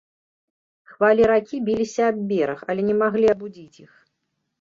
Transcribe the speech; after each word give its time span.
Хвалі 0.93 1.27
ракі 1.31 1.59
біліся 1.67 2.01
аб 2.13 2.17
бераг, 2.31 2.63
але 2.75 2.81
не 2.87 2.95
маглі 3.03 3.27
абудзіць 3.35 3.79
іх. 3.85 3.91